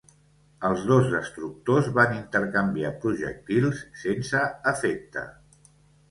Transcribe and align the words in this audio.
Els 0.67 0.83
dos 0.91 1.09
destructors 1.15 1.89
van 1.97 2.15
intercanviar 2.19 2.93
projectils 3.03 3.83
sense 4.05 4.41
efecte. 4.73 5.25